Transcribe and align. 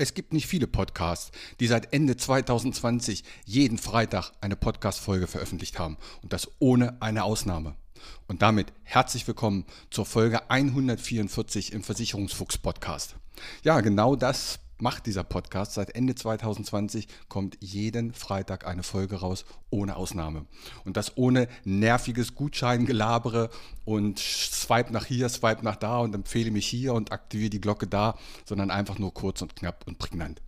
Es 0.00 0.14
gibt 0.14 0.32
nicht 0.32 0.46
viele 0.46 0.68
Podcasts, 0.68 1.32
die 1.58 1.66
seit 1.66 1.92
Ende 1.92 2.16
2020 2.16 3.24
jeden 3.44 3.78
Freitag 3.78 4.30
eine 4.40 4.54
Podcast-Folge 4.54 5.26
veröffentlicht 5.26 5.80
haben. 5.80 5.96
Und 6.22 6.32
das 6.32 6.48
ohne 6.60 7.02
eine 7.02 7.24
Ausnahme. 7.24 7.74
Und 8.28 8.40
damit 8.40 8.72
herzlich 8.84 9.26
willkommen 9.26 9.64
zur 9.90 10.06
Folge 10.06 10.52
144 10.52 11.72
im 11.72 11.82
Versicherungsfuchs-Podcast. 11.82 13.16
Ja, 13.64 13.80
genau 13.80 14.14
das 14.14 14.60
macht 14.80 15.06
dieser 15.06 15.24
Podcast. 15.24 15.74
Seit 15.74 15.94
Ende 15.94 16.14
2020 16.14 17.08
kommt 17.28 17.56
jeden 17.60 18.12
Freitag 18.12 18.66
eine 18.66 18.82
Folge 18.82 19.16
raus, 19.16 19.44
ohne 19.70 19.96
Ausnahme. 19.96 20.46
Und 20.84 20.96
das 20.96 21.16
ohne 21.16 21.48
nerviges 21.64 22.34
Gutscheingelabere 22.34 23.50
und 23.84 24.18
swipe 24.18 24.92
nach 24.92 25.04
hier, 25.04 25.28
swipe 25.28 25.64
nach 25.64 25.76
da 25.76 25.98
und 25.98 26.14
empfehle 26.14 26.50
mich 26.50 26.66
hier 26.66 26.94
und 26.94 27.12
aktiviere 27.12 27.50
die 27.50 27.60
Glocke 27.60 27.86
da, 27.86 28.16
sondern 28.44 28.70
einfach 28.70 28.98
nur 28.98 29.12
kurz 29.14 29.42
und 29.42 29.56
knapp 29.56 29.86
und 29.86 29.98
prägnant. 29.98 30.40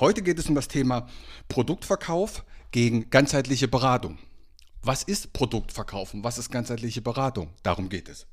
Heute 0.00 0.22
geht 0.22 0.38
es 0.38 0.48
um 0.48 0.54
das 0.54 0.68
Thema 0.68 1.08
Produktverkauf 1.48 2.44
gegen 2.70 3.10
ganzheitliche 3.10 3.68
Beratung. 3.68 4.18
Was 4.82 5.02
ist 5.02 5.32
Produktverkauf 5.32 6.14
und 6.14 6.24
was 6.24 6.38
ist 6.38 6.50
ganzheitliche 6.50 7.02
Beratung? 7.02 7.50
Darum 7.62 7.88
geht 7.88 8.08
es. 8.08 8.26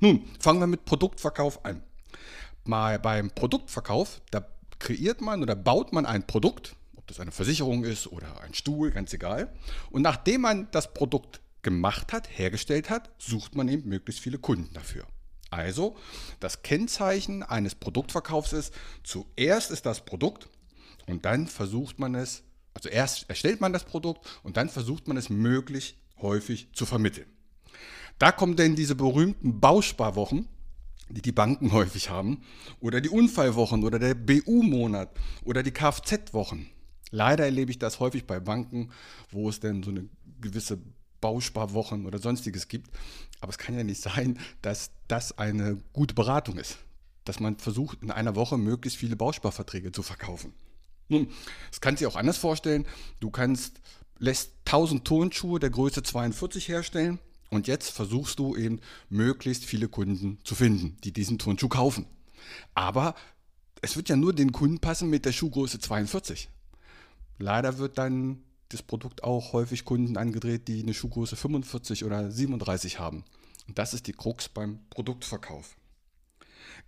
Nun, 0.00 0.24
fangen 0.40 0.60
wir 0.60 0.66
mit 0.66 0.84
Produktverkauf 0.84 1.64
an. 1.64 1.82
Mal 2.64 2.98
beim 2.98 3.30
Produktverkauf, 3.30 4.20
da 4.30 4.44
kreiert 4.78 5.20
man 5.20 5.42
oder 5.42 5.56
baut 5.56 5.92
man 5.92 6.06
ein 6.06 6.26
Produkt, 6.26 6.76
ob 6.96 7.06
das 7.06 7.20
eine 7.20 7.32
Versicherung 7.32 7.84
ist 7.84 8.06
oder 8.06 8.40
ein 8.42 8.54
Stuhl, 8.54 8.90
ganz 8.90 9.12
egal. 9.12 9.52
Und 9.90 10.02
nachdem 10.02 10.42
man 10.42 10.68
das 10.70 10.92
Produkt 10.94 11.40
gemacht 11.62 12.12
hat, 12.12 12.28
hergestellt 12.30 12.90
hat, 12.90 13.10
sucht 13.18 13.54
man 13.54 13.68
eben 13.68 13.88
möglichst 13.88 14.22
viele 14.22 14.38
Kunden 14.38 14.72
dafür. 14.74 15.06
Also, 15.50 15.96
das 16.40 16.62
Kennzeichen 16.62 17.42
eines 17.42 17.74
Produktverkaufs 17.74 18.52
ist, 18.52 18.74
zuerst 19.02 19.70
ist 19.70 19.86
das 19.86 20.04
Produkt 20.04 20.48
und 21.06 21.24
dann 21.24 21.46
versucht 21.46 21.98
man 21.98 22.14
es, 22.14 22.42
also 22.74 22.88
erst 22.88 23.28
erstellt 23.30 23.60
man 23.60 23.72
das 23.72 23.84
Produkt 23.84 24.26
und 24.42 24.56
dann 24.56 24.68
versucht 24.68 25.08
man 25.08 25.16
es 25.16 25.30
möglichst 25.30 25.96
häufig 26.20 26.68
zu 26.74 26.84
vermitteln. 26.84 27.26
Da 28.18 28.32
kommen 28.32 28.56
denn 28.56 28.76
diese 28.76 28.94
berühmten 28.94 29.60
Bausparwochen, 29.60 30.48
die 31.08 31.22
die 31.22 31.32
Banken 31.32 31.72
häufig 31.72 32.10
haben, 32.10 32.42
oder 32.80 33.00
die 33.00 33.08
Unfallwochen 33.08 33.84
oder 33.84 33.98
der 33.98 34.14
BU-Monat 34.14 35.10
oder 35.44 35.62
die 35.62 35.70
Kfz-Wochen. 35.70 36.66
Leider 37.10 37.44
erlebe 37.44 37.70
ich 37.70 37.78
das 37.78 38.00
häufig 38.00 38.26
bei 38.26 38.38
Banken, 38.40 38.90
wo 39.30 39.48
es 39.48 39.60
denn 39.60 39.82
so 39.82 39.90
eine 39.90 40.08
gewisse 40.40 40.78
Bausparwochen 41.20 42.06
oder 42.06 42.18
sonstiges 42.18 42.68
gibt. 42.68 42.90
Aber 43.40 43.50
es 43.50 43.58
kann 43.58 43.76
ja 43.76 43.84
nicht 43.84 44.02
sein, 44.02 44.38
dass 44.62 44.90
das 45.08 45.38
eine 45.38 45.78
gute 45.92 46.14
Beratung 46.14 46.58
ist. 46.58 46.78
Dass 47.24 47.40
man 47.40 47.56
versucht, 47.56 48.02
in 48.02 48.10
einer 48.10 48.36
Woche 48.36 48.58
möglichst 48.58 48.98
viele 48.98 49.16
Bausparverträge 49.16 49.92
zu 49.92 50.02
verkaufen. 50.02 50.52
Nun, 51.08 51.28
das 51.70 51.80
kannst 51.80 52.00
du 52.00 52.04
dir 52.04 52.10
auch 52.10 52.16
anders 52.16 52.36
vorstellen. 52.36 52.86
Du 53.20 53.30
kannst, 53.30 53.80
lässt 54.18 54.52
1000 54.66 55.06
Turnschuhe 55.06 55.58
der 55.58 55.70
Größe 55.70 56.02
42 56.02 56.68
herstellen 56.68 57.18
und 57.50 57.66
jetzt 57.66 57.90
versuchst 57.90 58.38
du 58.38 58.56
eben 58.56 58.80
möglichst 59.08 59.64
viele 59.64 59.88
Kunden 59.88 60.38
zu 60.44 60.54
finden, 60.54 60.96
die 61.04 61.12
diesen 61.12 61.38
Turnschuh 61.38 61.68
kaufen. 61.68 62.06
Aber 62.74 63.14
es 63.80 63.96
wird 63.96 64.08
ja 64.08 64.16
nur 64.16 64.32
den 64.32 64.52
Kunden 64.52 64.80
passen 64.80 65.08
mit 65.10 65.24
der 65.24 65.32
Schuhgröße 65.32 65.78
42. 65.78 66.48
Leider 67.38 67.78
wird 67.78 67.98
dann 67.98 68.42
das 68.70 68.82
Produkt 68.82 69.24
auch 69.24 69.52
häufig 69.52 69.84
Kunden 69.84 70.16
angedreht, 70.16 70.68
die 70.68 70.82
eine 70.82 70.94
Schuhgröße 70.94 71.36
45 71.36 72.04
oder 72.04 72.30
37 72.30 72.98
haben. 72.98 73.24
Und 73.66 73.78
das 73.78 73.94
ist 73.94 74.06
die 74.06 74.12
Krux 74.12 74.48
beim 74.48 74.80
Produktverkauf. 74.90 75.76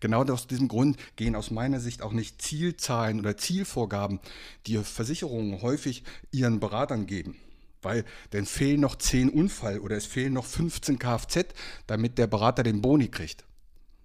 Genau 0.00 0.24
aus 0.24 0.46
diesem 0.46 0.68
Grund 0.68 0.96
gehen 1.16 1.36
aus 1.36 1.50
meiner 1.50 1.80
Sicht 1.80 2.02
auch 2.02 2.12
nicht 2.12 2.40
Zielzahlen 2.40 3.20
oder 3.20 3.36
Zielvorgaben, 3.36 4.20
die 4.66 4.78
Versicherungen 4.78 5.62
häufig 5.62 6.04
ihren 6.32 6.58
Beratern 6.58 7.06
geben. 7.06 7.36
Weil 7.82 8.04
dann 8.30 8.46
fehlen 8.46 8.80
noch 8.80 8.96
10 8.96 9.30
Unfall 9.30 9.78
oder 9.78 9.96
es 9.96 10.06
fehlen 10.06 10.34
noch 10.34 10.44
15 10.44 10.98
Kfz, 10.98 11.54
damit 11.86 12.18
der 12.18 12.26
Berater 12.26 12.62
den 12.62 12.82
Boni 12.82 13.08
kriegt. 13.08 13.44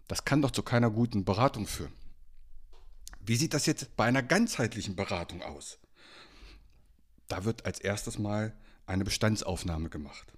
Das 0.07 0.23
kann 0.23 0.41
doch 0.41 0.51
zu 0.51 0.63
keiner 0.63 0.89
guten 0.89 1.25
Beratung 1.25 1.67
führen. 1.67 1.93
Wie 3.19 3.35
sieht 3.35 3.53
das 3.53 3.65
jetzt 3.65 3.95
bei 3.95 4.05
einer 4.05 4.21
ganzheitlichen 4.21 4.95
Beratung 4.95 5.41
aus? 5.41 5.79
Da 7.27 7.43
wird 7.43 7.65
als 7.65 7.79
erstes 7.79 8.19
mal 8.19 8.53
eine 8.85 9.03
Bestandsaufnahme 9.03 9.89
gemacht. 9.89 10.31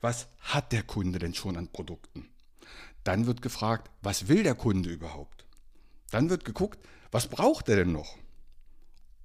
Was 0.00 0.26
hat 0.40 0.72
der 0.72 0.82
Kunde 0.82 1.18
denn 1.18 1.34
schon 1.34 1.56
an 1.56 1.68
Produkten? 1.68 2.28
Dann 3.04 3.26
wird 3.26 3.42
gefragt, 3.42 3.90
was 4.02 4.26
will 4.26 4.42
der 4.42 4.56
Kunde 4.56 4.90
überhaupt? 4.90 5.46
Dann 6.10 6.28
wird 6.28 6.44
geguckt, 6.44 6.84
was 7.12 7.28
braucht 7.28 7.68
er 7.68 7.76
denn 7.76 7.92
noch? 7.92 8.16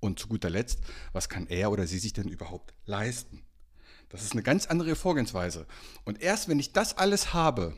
Und 0.02 0.20
zu 0.20 0.28
guter 0.28 0.50
Letzt, 0.50 0.80
was 1.14 1.30
kann 1.30 1.48
er 1.48 1.72
oder 1.72 1.88
sie 1.88 2.00
sich 2.00 2.12
denn 2.12 2.28
überhaupt 2.28 2.74
leisten? 2.86 3.44
Das 4.10 4.24
ist 4.24 4.34
eine 4.34 4.44
ganz 4.44 4.66
andere 4.66 4.98
Vorgehensweise. 4.98 5.66
Und 6.04 6.22
erst 6.22 6.50
wenn 6.50 6.60
ich 6.60 6.74
das 6.74 6.98
alles 6.98 7.34
habe, 7.34 7.78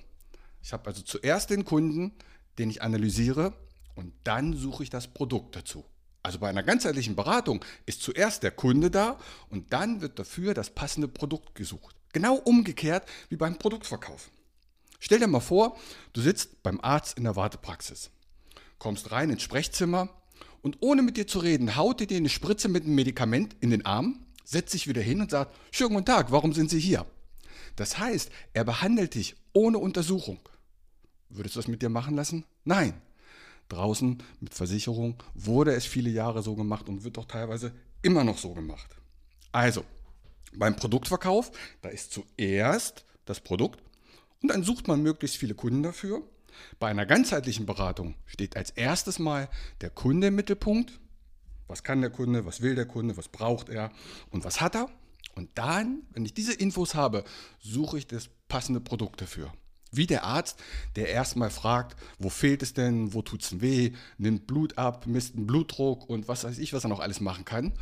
ich 0.64 0.74
habe 0.74 0.88
also 0.88 1.04
zuerst 1.04 1.52
den 1.52 1.66
Kunden, 1.66 2.14
den 2.58 2.72
ich 2.72 2.82
analysiere, 2.82 3.54
und 3.96 4.14
dann 4.24 4.58
suche 4.58 4.82
ich 4.82 4.90
das 4.90 5.08
Produkt 5.08 5.56
dazu. 5.56 5.86
Also 6.24 6.40
bei 6.40 6.50
einer 6.50 6.64
ganzheitlichen 6.64 7.16
Beratung 7.16 7.64
ist 7.86 8.02
zuerst 8.02 8.42
der 8.42 8.52
Kunde 8.52 8.90
da 8.90 9.20
und 9.50 9.74
dann 9.74 10.02
wird 10.02 10.18
dafür 10.18 10.54
das 10.54 10.70
passende 10.70 11.10
Produkt 11.10 11.54
gesucht. 11.54 11.96
Genau 12.14 12.36
umgekehrt 12.36 13.08
wie 13.30 13.36
beim 13.36 13.60
Produktverkauf. 13.60 14.32
Stell 15.00 15.20
dir 15.20 15.28
mal 15.28 15.42
vor, 15.42 15.78
du 16.14 16.22
sitzt 16.22 16.64
beim 16.64 16.80
Arzt 16.80 17.18
in 17.18 17.26
der 17.26 17.36
Wartepraxis, 17.36 18.10
kommst 18.80 19.12
rein 19.12 19.30
ins 19.30 19.44
Sprechzimmer 19.44 20.10
und 20.63 20.78
ohne 20.79 21.03
mit 21.03 21.18
dir 21.18 21.28
zu 21.28 21.40
reden, 21.40 21.75
haut 21.75 22.01
er 22.01 22.07
dir 22.07 22.18
eine 22.18 22.29
Spritze 22.29 22.69
mit 22.69 22.85
einem 22.85 22.96
Medikament 22.96 23.56
in 23.59 23.69
den 23.69 23.85
Arm, 23.85 24.25
setzt 24.46 24.72
sich 24.72 24.88
wieder 24.88 25.01
hin 25.01 25.22
und 25.22 25.29
sagt, 25.29 25.53
schönen 25.72 25.94
guten 25.94 26.06
Tag, 26.06 26.31
warum 26.31 26.53
sind 26.53 26.69
Sie 26.69 26.79
hier? 26.79 27.06
Das 27.75 28.00
heißt, 28.00 28.31
er 28.53 28.63
behandelt 28.63 29.13
dich 29.13 29.35
ohne 29.51 29.78
Untersuchung. 29.78 30.40
Würdest 31.29 31.56
du 31.56 31.59
das 31.59 31.68
mit 31.68 31.81
dir 31.81 31.90
machen 31.90 32.16
lassen? 32.16 32.46
Nein. 32.63 32.94
Draußen 33.69 34.22
mit 34.40 34.53
Versicherung 34.53 35.22
wurde 35.34 35.74
es 35.74 35.85
viele 35.85 36.09
Jahre 36.09 36.41
so 36.41 36.56
gemacht 36.56 36.88
und 36.90 37.03
wird 37.03 37.18
doch 37.18 37.25
teilweise 37.25 37.74
immer 38.01 38.24
noch 38.24 38.38
so 38.38 38.53
gemacht. 38.53 38.95
Also, 39.51 39.84
beim 40.56 40.75
Produktverkauf, 40.75 41.51
da 41.81 41.90
ist 41.90 42.12
zuerst 42.12 43.06
das 43.25 43.40
Produkt 43.40 43.81
und 44.41 44.50
dann 44.50 44.63
sucht 44.63 44.88
man 44.88 45.01
möglichst 45.01 45.38
viele 45.38 45.56
Kunden 45.56 45.84
dafür 45.84 46.24
bei 46.80 46.88
einer 46.88 47.06
ganzheitlichen 47.06 47.66
Beratung 47.66 48.16
steht 48.25 48.58
als 48.58 48.69
erstes 48.72 49.19
mal 49.19 49.50
der 49.81 49.90
Kunde 49.90 50.28
im 50.28 50.36
Mittelpunkt. 50.36 51.00
Was 51.68 51.84
kann 51.84 52.02
der 52.02 52.09
Kunde, 52.09 52.46
was 52.46 52.62
will 52.62 52.75
der 52.75 52.86
Kunde, 52.86 53.18
was 53.18 53.30
braucht 53.30 53.69
er 53.69 53.91
und 54.30 54.44
was 54.44 54.62
hat 54.62 54.75
er? 54.75 54.90
Und 55.36 55.50
dann, 55.56 56.03
wenn 56.12 56.25
ich 56.25 56.34
diese 56.34 56.53
Infos 56.53 56.96
habe, 56.96 57.24
suche 57.59 57.97
ich 57.97 58.08
das 58.08 58.30
passende 58.47 58.80
Produkt 58.80 59.22
dafür. 59.22 59.52
Wie 59.92 60.08
der 60.08 60.24
Arzt, 60.24 60.59
der 60.96 61.09
erstmal 61.09 61.52
fragt, 61.52 61.96
wo 62.18 62.30
fehlt 62.30 62.63
es 62.63 62.74
denn, 62.74 63.13
wo 63.13 63.22
tut 63.22 63.44
es 63.44 63.62
weh, 63.62 63.94
nimmt 64.18 64.47
Blut 64.47 64.78
ab, 64.78 65.06
misst 65.06 65.36
einen 65.36 65.47
Blutdruck 65.47 66.09
und 66.09 66.28
was 66.28 66.44
weiß 66.44 66.58
ich, 66.58 66.74
was 66.74 66.84
er 66.86 66.90
noch 66.90 67.00
alles 67.00 67.19
machen 67.19 67.45
kann, 67.45 67.74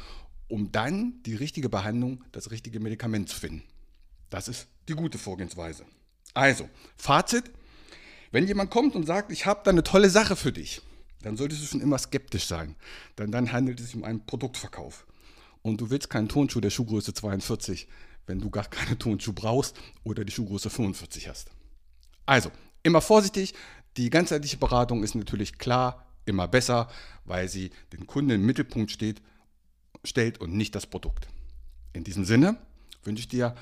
um 0.50 0.72
dann 0.72 1.22
die 1.25 1.36
richtige 1.36 1.69
Behandlung, 1.69 2.24
das 2.34 2.51
richtige 2.51 2.81
Medikament 2.81 3.30
zu 3.30 3.38
finden. 3.38 3.63
Das 4.30 4.48
ist 4.48 4.68
die 4.90 4.94
gute 4.94 5.18
Vorgehensweise. 5.18 5.86
Also, 6.34 6.69
Fazit, 6.98 7.51
wenn 8.31 8.48
jemand 8.48 8.72
kommt 8.72 8.95
und 8.95 9.06
sagt, 9.06 9.31
ich 9.31 9.45
habe 9.45 9.62
da 9.63 9.72
eine 9.72 9.83
tolle 9.83 10.10
Sache 10.10 10.36
für 10.36 10.51
dich, 10.51 10.81
dann 11.22 11.38
solltest 11.38 11.62
du 11.62 11.68
schon 11.68 11.81
immer 11.81 11.98
skeptisch 11.98 12.48
sein. 12.48 12.75
Denn 13.18 13.31
dann 13.31 13.51
handelt 13.51 13.80
es 13.80 13.88
sich 13.88 13.95
um 13.95 14.04
einen 14.04 14.25
Produktverkauf. 14.25 15.06
Und 15.62 15.80
du 15.80 15.89
willst 15.89 16.10
keinen 16.10 16.30
Tonschuh 16.30 16.62
der 16.62 16.72
Schuhgröße 16.72 17.13
42, 17.13 17.88
wenn 18.25 18.39
du 18.39 18.50
gar 18.50 18.66
keine 18.66 18.98
Tonschuh 18.98 19.33
brauchst 19.33 19.75
oder 20.04 20.25
die 20.25 20.31
Schuhgröße 20.31 20.69
45 20.69 21.28
hast. 21.28 21.51
Also, 22.25 22.51
immer 22.83 23.01
vorsichtig. 23.01 23.54
Die 23.98 24.10
ganzheitliche 24.10 24.57
Beratung 24.57 25.04
ist 25.04 25.16
natürlich 25.16 25.57
klar 25.57 26.07
immer 26.25 26.48
besser, 26.48 26.89
weil 27.25 27.50
sie 27.50 27.72
den 27.94 28.07
Kunden 28.07 28.31
im 28.31 28.45
Mittelpunkt 28.45 28.92
steht, 28.92 29.22
stellt 30.04 30.39
und 30.39 30.54
nicht 30.54 30.74
das 30.74 30.88
Produkt. 30.88 31.27
In 31.94 32.04
diesem 32.04 32.25
Sinne 32.25 32.57
wünsche 33.04 33.22
ich 33.22 33.27
dir 33.27 33.56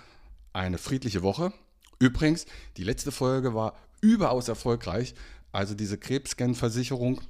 eine 0.53 0.77
friedliche 0.77 1.23
Woche. 1.23 1.51
Übrigens, 1.99 2.45
die 2.77 2.83
letzte 2.83 3.11
Folge 3.11 3.53
war 3.53 3.75
überaus 4.01 4.47
erfolgreich. 4.47 5.15
Also 5.51 5.73
diese 5.73 5.97
Krebsscan-Versicherung 5.97 7.21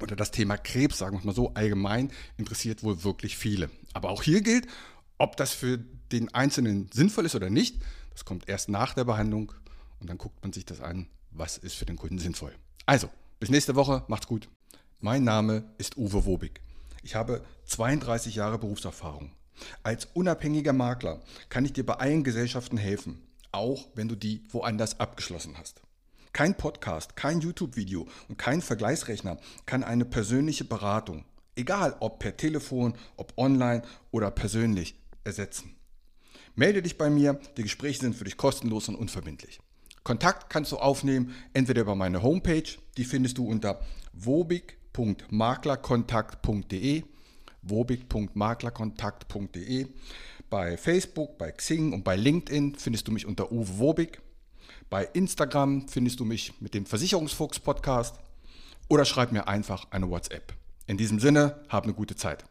oder 0.00 0.16
das 0.16 0.30
Thema 0.30 0.56
Krebs, 0.56 0.98
sagen 0.98 1.18
wir 1.18 1.26
mal 1.26 1.34
so 1.34 1.54
allgemein, 1.54 2.10
interessiert 2.36 2.82
wohl 2.82 3.04
wirklich 3.04 3.36
viele. 3.36 3.70
Aber 3.92 4.10
auch 4.10 4.22
hier 4.22 4.40
gilt, 4.40 4.66
ob 5.18 5.36
das 5.36 5.52
für 5.52 5.78
den 6.12 6.34
Einzelnen 6.34 6.90
sinnvoll 6.92 7.26
ist 7.26 7.34
oder 7.34 7.50
nicht, 7.50 7.80
das 8.12 8.24
kommt 8.24 8.48
erst 8.48 8.68
nach 8.68 8.94
der 8.94 9.04
Behandlung 9.04 9.52
und 10.00 10.10
dann 10.10 10.18
guckt 10.18 10.42
man 10.42 10.52
sich 10.52 10.64
das 10.64 10.80
an, 10.80 11.06
was 11.30 11.58
ist 11.58 11.76
für 11.76 11.86
den 11.86 11.96
Kunden 11.96 12.18
sinnvoll. 12.18 12.52
Also, 12.86 13.08
bis 13.40 13.50
nächste 13.50 13.74
Woche, 13.74 14.04
macht's 14.08 14.26
gut. 14.26 14.48
Mein 15.00 15.24
Name 15.24 15.64
ist 15.78 15.96
Uwe 15.96 16.24
Wobig. 16.24 16.60
Ich 17.02 17.14
habe 17.14 17.44
32 17.66 18.34
Jahre 18.34 18.58
Berufserfahrung. 18.58 19.32
Als 19.82 20.06
unabhängiger 20.14 20.72
Makler 20.72 21.20
kann 21.48 21.64
ich 21.64 21.72
dir 21.72 21.84
bei 21.84 21.94
allen 21.94 22.24
Gesellschaften 22.24 22.76
helfen, 22.76 23.22
auch 23.52 23.88
wenn 23.94 24.08
du 24.08 24.16
die 24.16 24.42
woanders 24.50 25.00
abgeschlossen 25.00 25.56
hast. 25.58 25.82
Kein 26.34 26.54
Podcast, 26.56 27.16
kein 27.16 27.40
YouTube-Video 27.40 28.06
und 28.28 28.36
kein 28.36 28.60
Vergleichsrechner 28.60 29.38
kann 29.66 29.84
eine 29.84 30.04
persönliche 30.04 30.64
Beratung, 30.64 31.24
egal 31.54 31.96
ob 32.00 32.18
per 32.18 32.36
Telefon, 32.36 32.94
ob 33.16 33.32
online 33.36 33.82
oder 34.10 34.32
persönlich, 34.32 34.96
ersetzen. 35.22 35.76
Melde 36.56 36.82
dich 36.82 36.98
bei 36.98 37.08
mir, 37.08 37.38
die 37.56 37.62
Gespräche 37.62 38.00
sind 38.00 38.16
für 38.16 38.24
dich 38.24 38.36
kostenlos 38.36 38.88
und 38.88 38.96
unverbindlich. 38.96 39.60
Kontakt 40.02 40.50
kannst 40.50 40.72
du 40.72 40.78
aufnehmen, 40.78 41.32
entweder 41.52 41.82
über 41.82 41.94
meine 41.94 42.20
Homepage, 42.20 42.64
die 42.96 43.04
findest 43.04 43.38
du 43.38 43.46
unter 43.46 43.80
wobig.maklerkontakt.de, 44.12 47.04
wobig.maklerkontakt.de, 47.62 49.86
bei 50.50 50.76
Facebook, 50.76 51.38
bei 51.38 51.52
Xing 51.52 51.92
und 51.92 52.02
bei 52.02 52.16
LinkedIn 52.16 52.74
findest 52.74 53.06
du 53.06 53.12
mich 53.12 53.24
unter 53.24 53.52
Uwe 53.52 53.78
Wobig. 53.78 54.20
Bei 54.90 55.04
Instagram 55.12 55.88
findest 55.88 56.20
du 56.20 56.24
mich 56.24 56.52
mit 56.60 56.74
dem 56.74 56.86
Versicherungsfuchs 56.86 57.60
Podcast 57.60 58.16
oder 58.88 59.04
schreib 59.04 59.32
mir 59.32 59.48
einfach 59.48 59.86
eine 59.90 60.10
WhatsApp. 60.10 60.54
In 60.86 60.96
diesem 60.96 61.18
Sinne, 61.18 61.62
hab 61.68 61.84
eine 61.84 61.94
gute 61.94 62.16
Zeit. 62.16 62.44